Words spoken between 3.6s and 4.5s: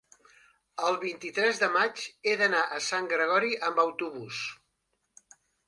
amb autobús.